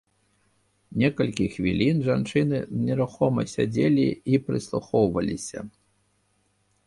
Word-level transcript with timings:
Некалькі 1.01 1.45
хвілін 1.55 1.97
жанчыны 2.07 2.57
нерухома 2.87 3.41
сядзелі 3.53 4.07
і 4.33 4.41
прыслухоўваліся. 4.47 5.59